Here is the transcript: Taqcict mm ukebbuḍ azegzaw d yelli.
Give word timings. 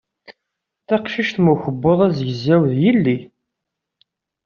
Taqcict 0.87 1.35
mm 1.39 1.47
ukebbuḍ 1.53 1.99
azegzaw 2.07 2.61
d 2.71 2.73
yelli. 2.83 3.17